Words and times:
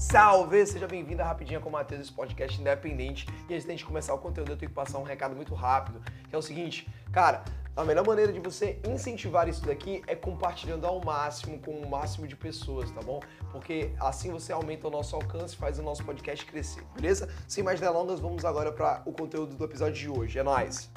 Salve! 0.00 0.66
Seja 0.66 0.88
bem-vindo 0.88 1.20
a 1.20 1.26
Rapidinha 1.26 1.60
com 1.60 1.68
o 1.68 1.72
Matheus, 1.72 2.00
esse 2.00 2.12
podcast 2.12 2.58
independente. 2.58 3.26
E 3.50 3.54
antes 3.54 3.76
de 3.76 3.84
começar 3.84 4.14
o 4.14 4.18
conteúdo, 4.18 4.52
eu 4.52 4.56
tenho 4.56 4.70
que 4.70 4.74
passar 4.74 4.98
um 4.98 5.02
recado 5.02 5.36
muito 5.36 5.54
rápido, 5.54 6.00
que 6.26 6.34
é 6.34 6.38
o 6.38 6.40
seguinte, 6.40 6.90
cara, 7.12 7.44
a 7.76 7.84
melhor 7.84 8.06
maneira 8.06 8.32
de 8.32 8.40
você 8.40 8.80
incentivar 8.88 9.46
isso 9.46 9.62
daqui 9.66 10.02
é 10.06 10.16
compartilhando 10.16 10.86
ao 10.86 11.04
máximo 11.04 11.58
com 11.58 11.72
o 11.72 11.86
máximo 11.86 12.26
de 12.26 12.34
pessoas, 12.34 12.90
tá 12.90 13.02
bom? 13.02 13.20
Porque 13.52 13.92
assim 14.00 14.32
você 14.32 14.54
aumenta 14.54 14.88
o 14.88 14.90
nosso 14.90 15.14
alcance 15.14 15.54
e 15.54 15.58
faz 15.58 15.78
o 15.78 15.82
nosso 15.82 16.02
podcast 16.02 16.46
crescer, 16.46 16.82
beleza? 16.94 17.28
Sem 17.46 17.62
mais 17.62 17.78
delongas, 17.78 18.20
vamos 18.20 18.42
agora 18.42 18.72
para 18.72 19.02
o 19.04 19.12
conteúdo 19.12 19.54
do 19.54 19.64
episódio 19.66 20.00
de 20.00 20.08
hoje. 20.08 20.38
É 20.38 20.42
nóis! 20.42 20.90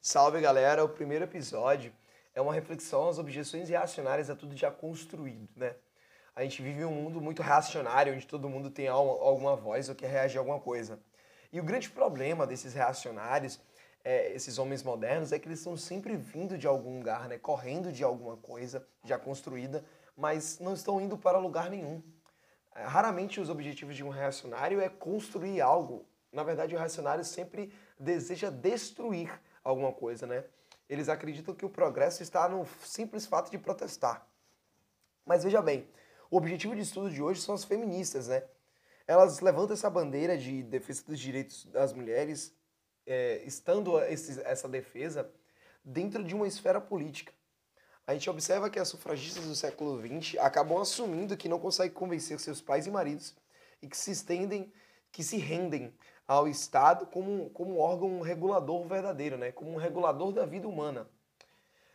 Salve 0.00 0.40
galera, 0.40 0.84
o 0.84 0.88
primeiro 0.88 1.24
episódio 1.24 1.92
é 2.34 2.40
uma 2.40 2.52
reflexão 2.52 3.08
às 3.08 3.18
objeções 3.18 3.68
reacionárias 3.68 4.30
a 4.30 4.36
tudo 4.36 4.56
já 4.56 4.70
construído, 4.70 5.48
né? 5.56 5.74
A 6.34 6.42
gente 6.42 6.62
vive 6.62 6.84
um 6.84 6.90
mundo 6.90 7.20
muito 7.20 7.42
reacionário, 7.42 8.14
onde 8.14 8.26
todo 8.26 8.48
mundo 8.48 8.70
tem 8.70 8.88
alguma 8.88 9.54
voz 9.54 9.90
ou 9.90 9.94
quer 9.94 10.10
reagir 10.10 10.38
a 10.38 10.40
alguma 10.40 10.58
coisa. 10.58 10.98
E 11.52 11.60
o 11.60 11.64
grande 11.64 11.90
problema 11.90 12.46
desses 12.46 12.72
reacionários, 12.72 13.60
é, 14.02 14.32
esses 14.32 14.56
homens 14.56 14.82
modernos, 14.82 15.30
é 15.30 15.38
que 15.38 15.46
eles 15.46 15.58
estão 15.58 15.76
sempre 15.76 16.16
vindo 16.16 16.56
de 16.56 16.66
algum 16.66 16.98
lugar, 16.98 17.28
né? 17.28 17.36
Correndo 17.36 17.92
de 17.92 18.02
alguma 18.02 18.38
coisa 18.38 18.86
já 19.04 19.18
construída, 19.18 19.84
mas 20.16 20.58
não 20.58 20.72
estão 20.72 21.00
indo 21.00 21.18
para 21.18 21.36
lugar 21.38 21.68
nenhum. 21.68 22.02
É, 22.74 22.84
raramente 22.84 23.38
os 23.38 23.50
objetivos 23.50 23.94
de 23.94 24.02
um 24.02 24.08
reacionário 24.08 24.80
é 24.80 24.88
construir 24.88 25.60
algo. 25.60 26.06
Na 26.32 26.42
verdade, 26.42 26.74
o 26.74 26.78
reacionário 26.78 27.22
sempre 27.22 27.70
deseja 27.98 28.48
destruir 28.48 29.30
alguma 29.62 29.92
coisa, 29.92 30.26
né? 30.26 30.44
Eles 30.88 31.08
acreditam 31.08 31.54
que 31.54 31.64
o 31.64 31.70
progresso 31.70 32.22
está 32.22 32.48
no 32.48 32.66
simples 32.84 33.26
fato 33.26 33.50
de 33.50 33.58
protestar. 33.58 34.26
Mas 35.24 35.44
veja 35.44 35.62
bem, 35.62 35.88
o 36.30 36.36
objetivo 36.36 36.74
de 36.74 36.82
estudo 36.82 37.10
de 37.10 37.22
hoje 37.22 37.40
são 37.40 37.54
as 37.54 37.64
feministas, 37.64 38.28
né? 38.28 38.42
Elas 39.06 39.40
levantam 39.40 39.74
essa 39.74 39.90
bandeira 39.90 40.36
de 40.36 40.62
defesa 40.62 41.04
dos 41.04 41.18
direitos 41.18 41.64
das 41.66 41.92
mulheres, 41.92 42.54
é, 43.06 43.42
estando 43.44 43.98
esse, 44.00 44.40
essa 44.42 44.68
defesa 44.68 45.30
dentro 45.84 46.22
de 46.22 46.34
uma 46.34 46.46
esfera 46.46 46.80
política. 46.80 47.32
A 48.06 48.14
gente 48.14 48.28
observa 48.28 48.68
que 48.68 48.78
as 48.78 48.88
sufragistas 48.88 49.44
do 49.44 49.54
século 49.54 50.00
XX 50.00 50.38
acabam 50.38 50.80
assumindo 50.80 51.36
que 51.36 51.48
não 51.48 51.58
conseguem 51.58 51.92
convencer 51.92 52.38
seus 52.40 52.60
pais 52.60 52.86
e 52.86 52.90
maridos 52.90 53.34
e 53.80 53.88
que 53.88 53.96
se 53.96 54.10
estendem, 54.10 54.72
que 55.10 55.22
se 55.22 55.36
rendem 55.36 55.94
ao 56.32 56.48
Estado 56.48 57.04
como, 57.06 57.50
como 57.50 57.76
um 57.76 57.78
órgão 57.78 58.20
regulador 58.20 58.86
verdadeiro, 58.86 59.36
né? 59.36 59.52
como 59.52 59.70
um 59.70 59.76
regulador 59.76 60.32
da 60.32 60.46
vida 60.46 60.66
humana. 60.66 61.06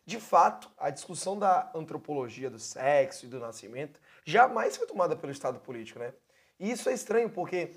De 0.06 0.20
fato, 0.20 0.72
a 0.78 0.92
discussão 0.92 1.38
da 1.38 1.72
antropologia 1.74 2.48
do 2.48 2.60
sexo 2.60 3.26
e 3.26 3.30
do 3.30 3.40
nascimento 3.40 4.00
jamais 4.24 4.78
foi 4.78 4.86
tomada 4.86 5.16
pelo 5.16 5.32
Estado 5.32 5.60
político. 5.60 5.98
Né? 5.98 6.14
E 6.60 6.70
isso 6.70 6.88
é 6.88 6.94
estranho 6.94 7.32
porque 7.32 7.72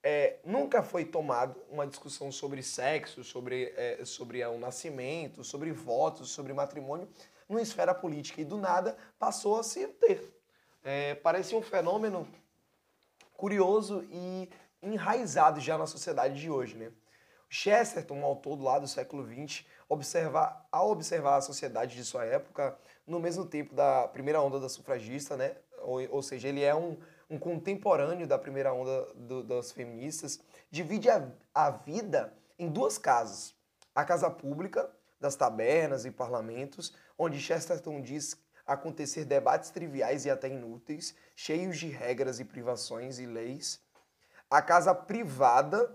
é, 0.00 0.38
nunca 0.44 0.80
foi 0.80 1.04
tomada 1.04 1.56
uma 1.68 1.86
discussão 1.86 2.30
sobre 2.30 2.62
sexo, 2.62 3.24
sobre, 3.24 3.74
é, 3.76 4.04
sobre 4.04 4.44
o 4.44 4.58
nascimento, 4.58 5.42
sobre 5.42 5.72
votos, 5.72 6.30
sobre 6.30 6.52
matrimônio, 6.52 7.08
numa 7.48 7.60
esfera 7.60 7.92
política. 7.92 8.40
E 8.40 8.44
do 8.44 8.56
nada 8.56 8.96
passou 9.18 9.58
a 9.58 9.64
se 9.64 9.88
ter. 9.88 10.32
É, 10.84 11.16
parece 11.16 11.52
um 11.56 11.62
fenômeno 11.62 12.28
curioso 13.34 14.06
e 14.08 14.48
enraizado 14.86 15.60
já 15.60 15.76
na 15.76 15.86
sociedade 15.86 16.40
de 16.40 16.50
hoje, 16.50 16.76
né? 16.76 16.90
Chesterton, 17.48 18.16
um 18.16 18.24
autor 18.24 18.56
do 18.56 18.64
lado 18.64 18.82
do 18.82 18.88
século 18.88 19.24
XX, 19.24 19.64
observa, 19.88 20.66
ao 20.70 20.90
observar 20.90 21.36
a 21.36 21.40
sociedade 21.40 21.94
de 21.94 22.04
sua 22.04 22.24
época, 22.24 22.76
no 23.06 23.20
mesmo 23.20 23.46
tempo 23.46 23.74
da 23.74 24.08
primeira 24.08 24.42
onda 24.42 24.58
da 24.58 24.68
sufragista, 24.68 25.36
né? 25.36 25.56
ou, 25.86 26.00
ou 26.10 26.22
seja, 26.22 26.48
ele 26.48 26.62
é 26.62 26.74
um, 26.74 26.98
um 27.30 27.38
contemporâneo 27.38 28.26
da 28.26 28.38
primeira 28.38 28.72
onda 28.72 29.06
do, 29.14 29.42
das 29.42 29.72
feministas, 29.72 30.40
divide 30.70 31.08
a, 31.08 31.30
a 31.54 31.70
vida 31.70 32.32
em 32.58 32.68
duas 32.68 32.98
casas. 32.98 33.54
A 33.94 34.04
casa 34.04 34.28
pública, 34.28 34.90
das 35.20 35.36
tabernas 35.36 36.04
e 36.04 36.10
parlamentos, 36.10 36.94
onde 37.16 37.40
Chesterton 37.40 38.02
diz 38.02 38.36
acontecer 38.66 39.24
debates 39.24 39.70
triviais 39.70 40.26
e 40.26 40.30
até 40.30 40.48
inúteis, 40.48 41.14
cheios 41.34 41.78
de 41.78 41.86
regras 41.86 42.40
e 42.40 42.44
privações 42.44 43.18
e 43.18 43.26
leis, 43.26 43.80
a 44.50 44.62
casa 44.62 44.94
privada, 44.94 45.94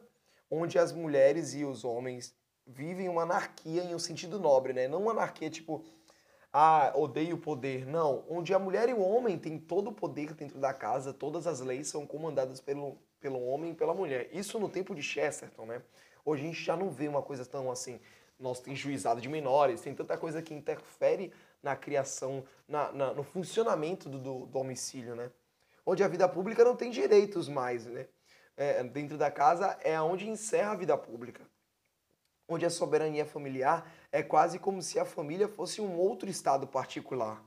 onde 0.50 0.78
as 0.78 0.92
mulheres 0.92 1.54
e 1.54 1.64
os 1.64 1.84
homens 1.84 2.36
vivem 2.66 3.10
uma 3.10 3.24
anarquia 3.24 3.84
em 3.84 3.96
um 3.96 4.00
sentido 4.00 4.40
nobre, 4.40 4.74
né? 4.74 4.88
Não 4.88 5.02
uma 5.02 5.12
anarquia 5.12 5.50
tipo, 5.50 5.84
ah, 6.52 6.92
odeio 6.96 7.36
o 7.36 7.40
poder. 7.40 7.86
Não, 7.86 8.26
onde 8.30 8.54
a 8.54 8.60
mulher 8.60 8.90
e 8.90 8.94
o 8.94 9.02
homem 9.02 9.38
têm 9.38 9.58
todo 9.58 9.90
o 9.90 9.94
poder 9.94 10.34
dentro 10.34 10.60
da 10.60 10.74
casa, 10.74 11.14
todas 11.14 11.48
as 11.48 11.62
leis 11.62 11.88
são 11.88 12.06
comandadas 12.06 12.60
pelo, 12.60 12.98
pelo 13.20 13.42
homem 13.46 13.72
e 13.72 13.76
pela 13.76 13.94
mulher. 13.94 14.30
Isso 14.32 14.60
no 14.60 14.70
tempo 14.70 14.94
de 14.94 15.02
Chesterton, 15.02 15.66
né? 15.66 15.82
Hoje 16.26 16.44
a 16.44 16.46
gente 16.48 16.62
já 16.62 16.76
não 16.76 16.90
vê 16.90 17.08
uma 17.08 17.22
coisa 17.22 17.46
tão 17.46 17.72
assim, 17.72 18.00
nós 18.40 18.60
tem 18.60 18.76
juizado 18.76 19.22
de 19.22 19.30
menores, 19.30 19.82
tem 19.82 19.96
tanta 19.96 20.18
coisa 20.18 20.42
que 20.42 20.54
interfere 20.54 21.32
na 21.64 21.76
criação, 21.76 22.44
na, 22.68 22.92
na 22.92 23.14
no 23.14 23.24
funcionamento 23.24 24.10
do, 24.10 24.20
do, 24.20 24.40
do 24.40 24.46
domicílio, 24.48 25.16
né? 25.16 25.32
Onde 25.86 26.04
a 26.04 26.08
vida 26.08 26.28
pública 26.28 26.64
não 26.64 26.76
tem 26.76 26.92
direitos 26.92 27.48
mais, 27.48 27.86
né? 27.86 28.08
É, 28.58 28.84
dentro 28.84 29.18
da 29.18 29.32
casa 29.32 29.78
é 29.82 30.00
onde 30.02 30.30
encerra 30.30 30.72
a 30.72 30.76
vida 30.76 30.98
pública. 30.98 31.42
Onde 32.48 32.66
a 32.66 32.70
soberania 32.70 33.26
familiar 33.26 33.90
é 34.12 34.22
quase 34.22 34.60
como 34.60 34.82
se 34.82 35.00
a 35.00 35.06
família 35.06 35.48
fosse 35.48 35.82
um 35.82 35.98
outro 35.98 36.30
estado 36.30 36.68
particular. 36.68 37.42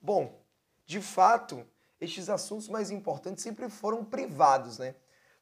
Bom, 0.00 0.40
de 0.86 1.00
fato, 1.00 1.66
estes 2.00 2.28
assuntos 2.28 2.68
mais 2.68 2.90
importantes 2.90 3.42
sempre 3.42 3.68
foram 3.68 4.04
privados, 4.04 4.78
né? 4.78 4.94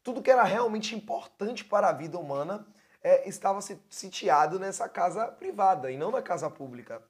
Tudo 0.02 0.22
que 0.22 0.30
era 0.30 0.42
realmente 0.42 0.96
importante 0.96 1.64
para 1.64 1.88
a 1.88 1.92
vida 1.92 2.18
humana 2.18 2.66
é, 3.02 3.28
estava 3.28 3.60
sitiado 3.90 4.58
nessa 4.58 4.88
casa 4.88 5.26
privada 5.26 5.90
e 5.90 5.98
não 5.98 6.10
na 6.10 6.22
casa 6.22 6.50
pública, 6.50 7.02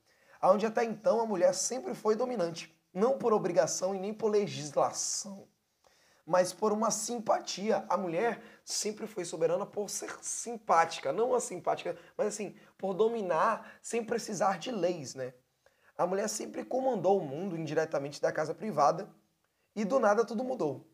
onde 0.42 0.66
até 0.66 0.84
então 0.84 1.20
a 1.20 1.26
mulher 1.26 1.54
sempre 1.54 1.94
foi 1.94 2.16
dominante, 2.16 2.76
não 2.92 3.16
por 3.18 3.32
obrigação 3.32 3.94
e 3.94 3.98
nem 3.98 4.12
por 4.12 4.30
legislação 4.30 5.46
mas 6.28 6.52
por 6.52 6.72
uma 6.72 6.90
simpatia. 6.90 7.86
A 7.88 7.96
mulher 7.96 8.42
sempre 8.62 9.06
foi 9.06 9.24
soberana 9.24 9.64
por 9.64 9.88
ser 9.88 10.14
simpática, 10.20 11.10
não 11.10 11.34
a 11.34 11.40
simpática, 11.40 11.96
mas 12.18 12.28
assim, 12.28 12.54
por 12.76 12.92
dominar 12.92 13.78
sem 13.80 14.04
precisar 14.04 14.58
de 14.58 14.70
leis, 14.70 15.14
né? 15.14 15.32
A 15.96 16.06
mulher 16.06 16.28
sempre 16.28 16.64
comandou 16.64 17.18
o 17.18 17.24
mundo 17.24 17.56
indiretamente 17.56 18.20
da 18.20 18.30
casa 18.30 18.54
privada 18.54 19.10
e 19.74 19.86
do 19.86 19.98
nada 19.98 20.24
tudo 20.24 20.44
mudou. 20.44 20.86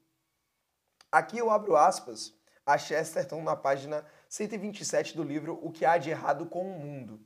Aqui 1.11 1.37
eu 1.37 1.51
abro 1.51 1.77
aspas 1.77 2.33
a 2.65 2.79
Chesterton 2.79 3.43
na 3.43 3.57
página 3.57 4.07
127 4.29 5.17
do 5.17 5.25
livro 5.25 5.59
O 5.61 5.73
que 5.73 5.85
há 5.85 5.99
de 5.99 6.11
errado 6.11 6.47
com 6.47 6.65
o 6.65 6.79
mundo. 6.79 7.21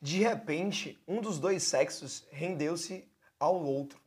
De 0.00 0.22
repente, 0.22 1.02
um 1.08 1.20
dos 1.20 1.40
dois 1.40 1.64
sexos 1.64 2.24
rendeu-se 2.30 3.10
ao 3.38 3.62
outro 3.62 4.03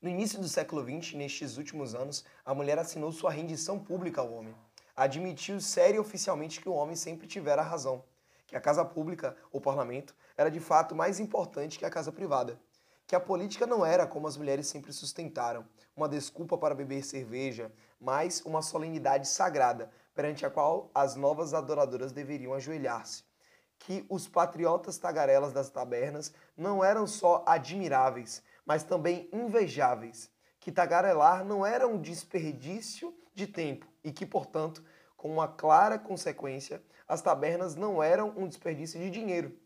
no 0.00 0.08
início 0.08 0.38
do 0.38 0.48
século 0.48 0.82
XX, 0.82 1.14
nestes 1.14 1.56
últimos 1.56 1.92
anos, 1.92 2.24
a 2.44 2.54
mulher 2.54 2.78
assinou 2.78 3.10
sua 3.10 3.32
rendição 3.32 3.80
pública 3.80 4.20
ao 4.20 4.32
homem. 4.32 4.54
Admitiu 4.96 5.60
sério 5.60 5.96
e 5.96 5.98
oficialmente 5.98 6.60
que 6.60 6.68
o 6.68 6.72
homem 6.72 6.94
sempre 6.94 7.26
tivera 7.26 7.62
razão, 7.62 8.04
que 8.46 8.54
a 8.54 8.60
casa 8.60 8.84
pública, 8.84 9.36
o 9.50 9.60
parlamento, 9.60 10.14
era 10.36 10.52
de 10.52 10.60
fato 10.60 10.94
mais 10.94 11.18
importante 11.18 11.80
que 11.80 11.84
a 11.84 11.90
casa 11.90 12.12
privada, 12.12 12.60
que 13.08 13.16
a 13.16 13.20
política 13.20 13.66
não 13.66 13.84
era 13.84 14.06
como 14.06 14.28
as 14.28 14.36
mulheres 14.36 14.68
sempre 14.68 14.92
sustentaram, 14.92 15.66
uma 15.96 16.08
desculpa 16.08 16.56
para 16.56 16.76
beber 16.76 17.04
cerveja, 17.04 17.72
mas 18.00 18.40
uma 18.42 18.62
solenidade 18.62 19.26
sagrada, 19.26 19.90
perante 20.14 20.46
a 20.46 20.50
qual 20.50 20.92
as 20.94 21.16
novas 21.16 21.54
adoradoras 21.54 22.12
deveriam 22.12 22.54
ajoelhar-se. 22.54 23.24
Que 23.80 24.06
os 24.08 24.28
patriotas 24.28 24.96
tagarelas 24.96 25.52
das 25.52 25.70
tabernas 25.70 26.32
não 26.56 26.84
eram 26.84 27.04
só 27.04 27.42
admiráveis, 27.46 28.42
mas 28.68 28.84
também 28.84 29.30
invejáveis, 29.32 30.30
que 30.60 30.70
tagarelar 30.70 31.42
não 31.42 31.64
era 31.64 31.88
um 31.88 31.98
desperdício 31.98 33.16
de 33.34 33.46
tempo 33.46 33.86
e 34.04 34.12
que, 34.12 34.26
portanto, 34.26 34.84
com 35.16 35.32
uma 35.32 35.48
clara 35.48 35.98
consequência, 35.98 36.82
as 37.08 37.22
tabernas 37.22 37.74
não 37.74 38.02
eram 38.02 38.34
um 38.36 38.46
desperdício 38.46 39.00
de 39.00 39.08
dinheiro. 39.08 39.58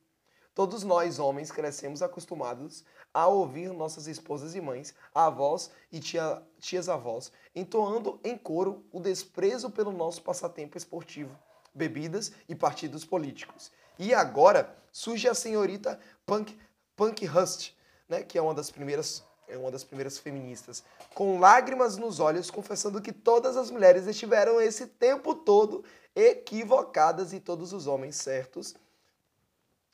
Todos 0.55 0.85
nós, 0.85 1.19
homens, 1.19 1.51
crescemos 1.51 2.01
acostumados 2.01 2.85
a 3.13 3.27
ouvir 3.27 3.73
nossas 3.73 4.07
esposas 4.07 4.55
e 4.55 4.61
mães, 4.61 4.95
avós 5.13 5.73
e 5.91 5.99
tia, 5.99 6.41
tias-avós, 6.61 7.33
entoando 7.57 8.21
em 8.23 8.39
coro 8.39 8.87
o 8.93 9.01
desprezo 9.01 9.69
pelo 9.69 9.91
nosso 9.91 10.23
passatempo 10.23 10.79
esportivo, 10.79 11.37
bebidas 11.75 12.31
e 12.49 12.55
partidos 12.55 13.05
políticos. 13.05 13.73
E 13.99 14.15
agora 14.15 14.77
surge 14.93 15.27
a 15.27 15.35
senhorita 15.35 15.99
Punk, 16.25 16.57
Punk 16.95 17.27
Hust, 17.27 17.75
né, 18.13 18.23
que 18.23 18.37
é 18.37 18.43
uma 18.43 18.55
das 18.55 18.71
primeiras 18.71 19.25
é 19.49 19.59
uma 19.59 19.71
das 19.71 19.85
primeiras 19.85 20.19
feministas, 20.19 20.83
com 21.15 21.39
lágrimas 21.39 21.99
nos 21.99 22.21
olhos, 22.21 22.51
confessando 22.51 23.03
que 23.03 23.13
todas 23.13 23.55
as 23.55 23.71
mulheres 23.71 24.07
estiveram 24.07 24.59
esse 24.59 24.87
tempo 24.87 25.35
todo 25.35 25.85
equivocadas 26.15 27.35
e 27.35 27.41
todos 27.41 27.73
os 27.75 27.87
homens 27.87 28.17
certos 28.17 28.75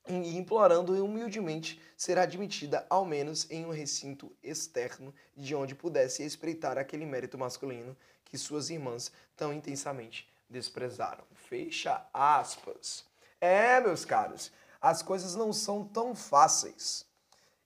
e 0.07 0.37
implorando 0.37 0.93
humildemente 1.05 1.81
ser 1.97 2.19
admitida 2.19 2.87
ao 2.89 3.05
menos 3.05 3.51
em 3.51 3.67
um 3.67 3.71
recinto 3.71 4.31
externo 4.43 5.13
de 5.37 5.57
onde 5.57 5.75
pudesse 5.75 6.23
espreitar 6.23 6.79
aquele 6.79 7.07
mérito 7.07 7.37
masculino 7.37 7.97
que 8.25 8.39
suas 8.39 8.71
irmãs 8.71 9.11
tão 9.35 9.53
intensamente 9.53 10.31
desprezaram. 10.49 11.25
Fecha 11.49 12.07
aspas. 12.13 13.05
É, 13.41 13.81
meus 13.81 14.05
caros, 14.05 14.53
as 14.81 15.03
coisas 15.03 15.35
não 15.35 15.53
são 15.53 15.85
tão 15.85 16.15
fáceis. 16.15 17.08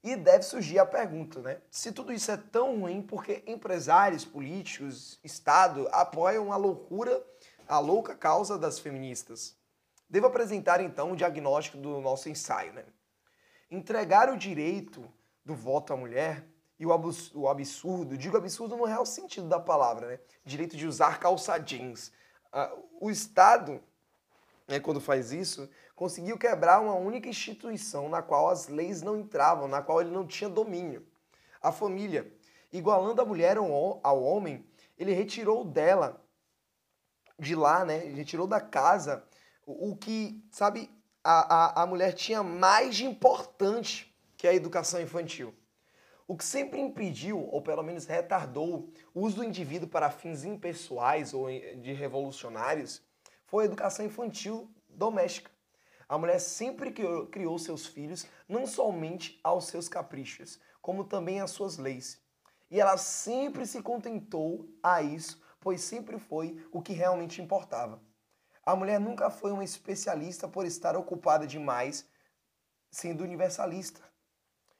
E 0.04 0.16
deve 0.16 0.42
surgir 0.42 0.80
a 0.80 0.86
pergunta, 0.86 1.40
né? 1.40 1.60
Se 1.70 1.92
tudo 1.92 2.12
isso 2.12 2.30
é 2.30 2.36
tão 2.36 2.80
ruim, 2.80 3.00
porque 3.00 3.44
empresários, 3.46 4.24
políticos, 4.24 5.20
Estado 5.22 5.88
apoiam 5.92 6.52
a 6.52 6.56
loucura, 6.56 7.24
a 7.68 7.78
louca 7.78 8.14
causa 8.14 8.58
das 8.58 8.80
feministas? 8.80 9.56
Devo 10.10 10.26
apresentar 10.26 10.80
então 10.80 11.12
o 11.12 11.16
diagnóstico 11.16 11.78
do 11.78 12.00
nosso 12.00 12.28
ensaio, 12.28 12.72
né? 12.72 12.84
Entregar 13.70 14.28
o 14.28 14.36
direito 14.36 15.08
do 15.44 15.54
voto 15.54 15.92
à 15.92 15.96
mulher 15.96 16.46
e 16.78 16.84
o 16.84 17.48
absurdo, 17.48 18.18
digo 18.18 18.36
absurdo 18.36 18.76
no 18.76 18.84
real 18.84 19.06
sentido 19.06 19.48
da 19.48 19.60
palavra, 19.60 20.08
né? 20.08 20.20
Direito 20.44 20.76
de 20.76 20.84
usar 20.84 21.20
calça 21.20 21.56
jeans. 21.58 22.12
O 23.00 23.08
Estado, 23.08 23.80
né, 24.66 24.80
quando 24.80 25.00
faz 25.00 25.32
isso, 25.32 25.68
conseguiu 25.94 26.38
quebrar 26.38 26.80
uma 26.80 26.94
única 26.94 27.28
instituição 27.28 28.08
na 28.08 28.22
qual 28.22 28.48
as 28.48 28.68
leis 28.68 29.02
não 29.02 29.18
entravam, 29.18 29.68
na 29.68 29.82
qual 29.82 30.00
ele 30.00 30.10
não 30.10 30.26
tinha 30.26 30.48
domínio. 30.48 31.06
A 31.60 31.70
família. 31.70 32.32
Igualando 32.72 33.20
a 33.20 33.24
mulher 33.24 33.56
ao 33.56 34.22
homem, 34.22 34.66
ele 34.98 35.12
retirou 35.12 35.64
dela, 35.64 36.24
de 37.38 37.54
lá, 37.54 37.84
né? 37.84 38.04
Ele 38.06 38.14
retirou 38.14 38.46
da 38.46 38.60
casa 38.60 39.24
o 39.66 39.96
que, 39.96 40.42
sabe, 40.50 40.90
a, 41.22 41.80
a, 41.80 41.82
a 41.82 41.86
mulher 41.86 42.12
tinha 42.14 42.42
mais 42.42 42.96
de 42.96 43.04
importante 43.04 44.12
que 44.36 44.48
a 44.48 44.54
educação 44.54 45.00
infantil. 45.00 45.54
O 46.26 46.36
que 46.36 46.44
sempre 46.44 46.80
impediu, 46.80 47.48
ou 47.50 47.60
pelo 47.60 47.82
menos 47.82 48.06
retardou, 48.06 48.90
o 49.14 49.20
uso 49.20 49.36
do 49.36 49.44
indivíduo 49.44 49.88
para 49.88 50.10
fins 50.10 50.44
impessoais 50.44 51.34
ou 51.34 51.46
de 51.48 51.92
revolucionários 51.92 53.02
foi 53.52 53.64
a 53.64 53.66
educação 53.66 54.06
infantil 54.06 54.74
doméstica. 54.88 55.50
A 56.08 56.16
mulher 56.16 56.38
sempre 56.38 56.90
criou 56.90 57.58
seus 57.58 57.84
filhos 57.84 58.26
não 58.48 58.66
somente 58.66 59.38
aos 59.44 59.66
seus 59.66 59.90
caprichos, 59.90 60.58
como 60.80 61.04
também 61.04 61.38
às 61.38 61.50
suas 61.50 61.76
leis. 61.76 62.18
E 62.70 62.80
ela 62.80 62.96
sempre 62.96 63.66
se 63.66 63.82
contentou 63.82 64.66
a 64.82 65.02
isso, 65.02 65.38
pois 65.60 65.82
sempre 65.82 66.18
foi 66.18 66.66
o 66.72 66.80
que 66.80 66.94
realmente 66.94 67.42
importava. 67.42 68.02
A 68.64 68.74
mulher 68.74 68.98
nunca 68.98 69.28
foi 69.28 69.52
uma 69.52 69.64
especialista 69.64 70.48
por 70.48 70.64
estar 70.64 70.96
ocupada 70.96 71.46
demais 71.46 72.08
sendo 72.90 73.22
universalista, 73.22 74.00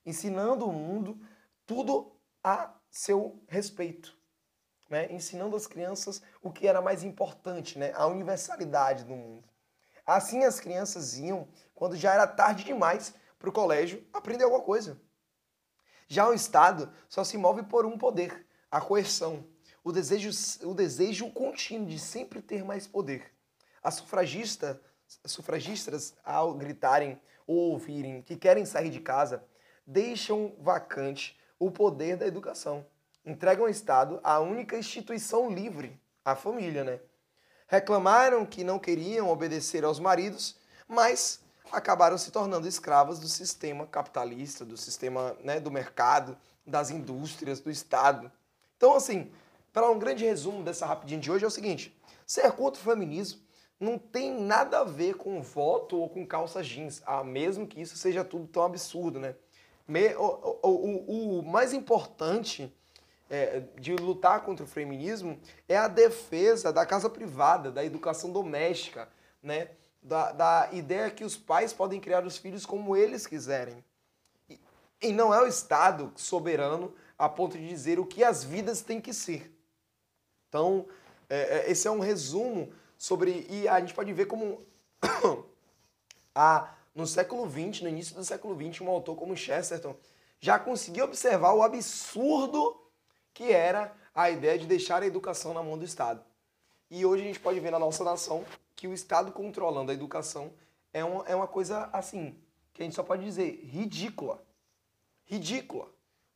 ensinando 0.06 0.66
o 0.66 0.72
mundo 0.72 1.20
tudo 1.66 2.18
a 2.42 2.74
seu 2.88 3.44
respeito, 3.48 4.16
né? 4.92 5.10
ensinando 5.10 5.56
às 5.56 5.66
crianças 5.66 6.22
o 6.42 6.52
que 6.52 6.68
era 6.68 6.82
mais 6.82 7.02
importante, 7.02 7.78
né? 7.78 7.92
a 7.94 8.06
universalidade 8.06 9.04
do 9.04 9.16
mundo. 9.16 9.48
Assim 10.04 10.44
as 10.44 10.60
crianças 10.60 11.16
iam, 11.16 11.48
quando 11.74 11.96
já 11.96 12.12
era 12.12 12.26
tarde 12.26 12.62
demais, 12.62 13.14
para 13.38 13.48
o 13.48 13.52
colégio 13.52 14.06
aprender 14.12 14.44
alguma 14.44 14.62
coisa. 14.62 15.00
Já 16.06 16.28
o 16.28 16.34
Estado 16.34 16.92
só 17.08 17.24
se 17.24 17.38
move 17.38 17.62
por 17.62 17.86
um 17.86 17.96
poder, 17.96 18.46
a 18.70 18.82
coerção, 18.82 19.46
o 19.82 19.90
desejo, 19.90 20.30
o 20.68 20.74
desejo 20.74 21.30
contínuo 21.30 21.88
de 21.88 21.98
sempre 21.98 22.42
ter 22.42 22.62
mais 22.62 22.86
poder. 22.86 23.32
As 23.82 23.94
sufragistas, 23.94 24.76
sufragistas, 25.24 26.14
ao 26.22 26.52
gritarem 26.52 27.18
ou 27.46 27.56
ouvirem 27.56 28.20
que 28.20 28.36
querem 28.36 28.66
sair 28.66 28.90
de 28.90 29.00
casa, 29.00 29.42
deixam 29.86 30.54
vacante 30.60 31.40
o 31.58 31.70
poder 31.70 32.18
da 32.18 32.26
educação. 32.26 32.86
Entregam 33.24 33.64
ao 33.64 33.70
Estado 33.70 34.20
a 34.22 34.40
única 34.40 34.76
instituição 34.76 35.50
livre, 35.50 36.00
a 36.24 36.34
família, 36.34 36.84
né? 36.84 37.00
reclamaram 37.72 38.44
que 38.44 38.62
não 38.62 38.78
queriam 38.78 39.30
obedecer 39.30 39.82
aos 39.82 39.98
maridos, 39.98 40.56
mas 40.86 41.40
acabaram 41.72 42.18
se 42.18 42.30
tornando 42.30 42.68
escravas 42.68 43.18
do 43.18 43.26
sistema 43.26 43.86
capitalista, 43.86 44.62
do 44.62 44.76
sistema 44.76 45.34
né, 45.42 45.58
do 45.58 45.70
mercado, 45.70 46.36
das 46.66 46.90
indústrias, 46.90 47.60
do 47.60 47.70
Estado. 47.70 48.30
Então, 48.76 48.94
assim, 48.94 49.32
para 49.72 49.90
um 49.90 49.98
grande 49.98 50.22
resumo 50.22 50.62
dessa 50.62 50.84
rapidinha 50.84 51.18
de 51.18 51.32
hoje 51.32 51.46
é 51.46 51.48
o 51.48 51.50
seguinte: 51.50 51.98
ser 52.26 52.52
contra 52.52 52.78
o 52.78 52.84
feminismo 52.84 53.40
não 53.80 53.96
tem 53.96 54.38
nada 54.38 54.80
a 54.80 54.84
ver 54.84 55.14
com 55.14 55.40
voto 55.40 55.96
ou 55.96 56.10
com 56.10 56.26
calça 56.26 56.62
jeans, 56.62 57.02
ah, 57.06 57.24
mesmo 57.24 57.66
que 57.66 57.80
isso 57.80 57.96
seja 57.96 58.22
tudo 58.22 58.46
tão 58.48 58.64
absurdo, 58.64 59.18
né? 59.18 59.34
O, 60.18 60.68
o, 60.68 60.68
o, 60.68 61.38
o 61.38 61.42
mais 61.42 61.72
importante 61.72 62.70
é, 63.32 63.62
de 63.80 63.96
lutar 63.96 64.42
contra 64.42 64.62
o 64.62 64.68
feminismo 64.68 65.40
é 65.66 65.74
a 65.74 65.88
defesa 65.88 66.70
da 66.70 66.84
casa 66.84 67.08
privada, 67.08 67.72
da 67.72 67.82
educação 67.82 68.30
doméstica, 68.30 69.08
né? 69.42 69.70
Da, 70.02 70.32
da 70.32 70.68
ideia 70.72 71.10
que 71.10 71.24
os 71.24 71.34
pais 71.34 71.72
podem 71.72 71.98
criar 71.98 72.26
os 72.26 72.36
filhos 72.36 72.66
como 72.66 72.94
eles 72.94 73.26
quiserem. 73.26 73.82
E, 74.50 74.60
e 75.00 75.12
não 75.12 75.32
é 75.32 75.40
o 75.40 75.46
Estado 75.46 76.12
soberano 76.14 76.92
a 77.16 77.26
ponto 77.26 77.56
de 77.56 77.66
dizer 77.66 77.98
o 77.98 78.04
que 78.04 78.22
as 78.22 78.44
vidas 78.44 78.82
têm 78.82 79.00
que 79.00 79.14
ser. 79.14 79.50
Então, 80.50 80.86
é, 81.30 81.60
é 81.60 81.70
esse 81.70 81.88
é 81.88 81.90
um 81.90 82.00
resumo 82.00 82.70
sobre. 82.98 83.46
E 83.48 83.66
a 83.66 83.80
gente 83.80 83.94
pode 83.94 84.12
ver 84.12 84.26
como. 84.26 84.60
a, 86.34 86.74
no 86.94 87.06
século 87.06 87.48
XX, 87.48 87.80
no 87.80 87.88
início 87.88 88.14
do 88.14 88.24
século 88.24 88.54
XX, 88.54 88.82
um 88.82 88.90
autor 88.90 89.16
como 89.16 89.34
Chesterton 89.34 89.96
já 90.38 90.58
conseguiu 90.58 91.06
observar 91.06 91.54
o 91.54 91.62
absurdo 91.62 92.81
que 93.34 93.52
era 93.52 93.94
a 94.14 94.30
ideia 94.30 94.58
de 94.58 94.66
deixar 94.66 95.02
a 95.02 95.06
educação 95.06 95.54
na 95.54 95.62
mão 95.62 95.78
do 95.78 95.84
Estado. 95.84 96.22
E 96.90 97.06
hoje 97.06 97.22
a 97.22 97.26
gente 97.26 97.40
pode 97.40 97.58
ver 97.60 97.70
na 97.70 97.78
nossa 97.78 98.04
nação 98.04 98.44
que 98.76 98.86
o 98.86 98.92
Estado 98.92 99.32
controlando 99.32 99.90
a 99.90 99.94
educação 99.94 100.52
é 100.92 101.02
uma, 101.02 101.24
é 101.26 101.34
uma 101.34 101.46
coisa 101.46 101.88
assim, 101.92 102.36
que 102.72 102.82
a 102.82 102.84
gente 102.84 102.94
só 102.94 103.02
pode 103.02 103.24
dizer 103.24 103.64
ridícula. 103.64 104.42
Ridícula. 105.24 105.88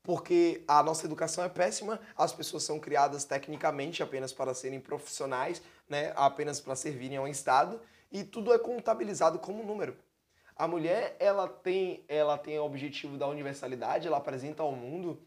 Porque 0.02 0.64
a 0.66 0.82
nossa 0.82 1.04
educação 1.04 1.43
é 1.44 1.48
péssima, 1.48 2.00
as 2.16 2.32
pessoas 2.32 2.62
são 2.62 2.78
criadas 2.78 3.25
tecnicamente 3.25 4.02
apenas 4.02 4.32
para 4.32 4.54
serem 4.54 4.81
profissionais, 4.81 5.60
né, 5.88 6.12
apenas 6.14 6.60
para 6.60 6.76
servirem 6.76 7.19
ao 7.19 7.26
Estado, 7.26 7.81
e 8.10 8.22
tudo 8.22 8.52
é 8.54 8.58
contabilizado 8.58 9.38
como 9.38 9.64
número. 9.64 9.96
A 10.54 10.66
mulher, 10.66 11.16
ela 11.19 11.48
tem, 11.48 12.05
ela 12.08 12.38
tem 12.38 12.58
o 12.58 12.65
objetivo 12.65 13.19
da 13.19 13.26
universalidade, 13.26 14.06
ela 14.06 14.17
apresenta 14.17 14.62
ao 14.62 14.72
mundo 14.72 15.20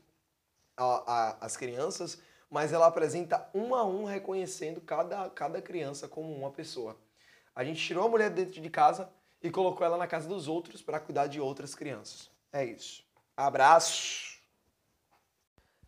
a, 0.80 1.04
a, 1.06 1.46
as 1.46 1.58
crianças, 1.58 2.22
mas 2.50 2.72
ela 2.74 2.88
apresenta 2.88 3.50
um 3.54 3.76
a 3.76 3.86
um 3.86 4.06
reconhecendo 4.06 4.82
cada, 4.82 5.30
cada 5.30 5.62
criança 5.62 6.08
como 6.08 6.34
uma 6.34 6.50
pessoa. 6.50 6.98
A 7.54 7.64
gente 7.64 7.86
tirou 7.86 8.06
a 8.06 8.10
mulher 8.10 8.30
dentro 8.30 8.62
de 8.62 8.70
casa 8.70 9.12
e 9.42 9.52
colocou 9.52 9.86
ela 9.86 9.98
na 9.98 10.08
casa 10.08 10.28
dos 10.28 10.48
outros 10.48 10.82
para 10.82 11.00
cuidar 11.00 11.28
de 11.28 11.40
outras 11.40 11.76
crianças. 11.76 12.30
É 12.52 12.64
isso. 12.64 13.04
Abraço! 13.36 14.40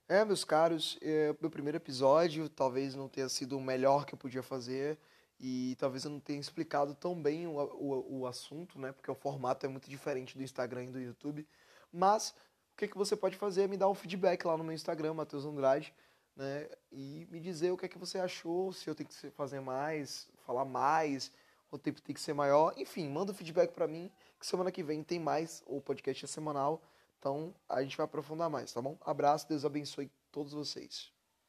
É, 0.08 0.26
meus 0.26 0.44
caros, 0.44 1.00
é, 1.02 1.34
meu 1.40 1.50
primeiro 1.50 1.78
episódio 1.78 2.50
talvez 2.50 2.96
não 2.96 3.08
tenha 3.08 3.30
sido 3.30 3.58
o 3.58 3.62
melhor 3.62 4.06
que 4.06 4.14
eu 4.14 4.18
podia 4.18 4.44
fazer 4.44 5.00
e 5.40 5.76
talvez 5.80 6.04
eu 6.04 6.12
não 6.12 6.20
tenha 6.20 6.40
explicado 6.40 6.94
tão 6.94 7.20
bem 7.20 7.48
o, 7.48 7.54
o, 7.54 8.20
o 8.20 8.28
assunto, 8.28 8.78
né? 8.78 8.92
Porque 8.92 9.10
o 9.10 9.16
formato 9.16 9.66
é 9.66 9.70
muito 9.70 9.90
diferente 9.90 10.38
do 10.38 10.44
Instagram 10.44 10.84
e 10.84 10.92
do 10.92 11.00
YouTube. 11.00 11.48
Mas 11.92 12.36
que, 12.82 12.88
que 12.88 12.98
você 12.98 13.16
pode 13.16 13.36
fazer 13.36 13.64
é 13.64 13.68
me 13.68 13.78
dar 13.78 13.90
um 13.90 13.94
feedback 13.94 14.44
lá 14.46 14.58
no 14.58 14.64
meu 14.64 14.74
Instagram, 14.74 15.14
Matheus 15.14 15.46
Andrade, 15.46 15.94
né? 16.36 16.68
E 16.92 17.28
me 17.30 17.40
dizer 17.40 17.72
o 17.72 17.78
que 17.78 17.86
é 17.86 17.90
que 17.90 17.98
você 17.98 18.18
achou, 18.18 18.74
se 18.74 18.90
eu 18.90 18.96
tenho 18.96 19.08
que 19.08 19.30
fazer 19.32 19.60
mais, 19.60 20.28
falar 20.46 20.66
mais, 20.66 21.32
o 21.70 21.78
tempo 21.78 22.02
tem 22.02 22.14
que 22.14 22.22
ser 22.22 22.34
maior. 22.34 22.74
Enfim, 22.78 23.08
manda 23.08 23.32
um 23.32 23.36
feedback 23.36 23.72
para 23.72 23.88
mim, 23.88 24.12
que 24.40 24.48
semana 24.48 24.72
que 24.72 24.82
vem 24.82 25.04
tem 25.04 25.20
mais, 25.20 25.64
o 25.68 25.80
podcast 25.80 26.26
é 26.26 26.28
semanal. 26.28 26.82
Então 27.20 27.54
a 27.70 27.84
gente 27.84 27.96
vai 27.96 28.06
aprofundar 28.06 28.50
mais, 28.50 28.74
tá 28.74 28.82
bom? 28.82 28.98
Abraço, 29.02 29.48
Deus 29.48 29.64
abençoe 29.64 30.10
todos 30.32 30.54
vocês. 30.54 31.12